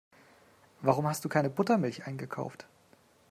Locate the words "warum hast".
0.81-1.23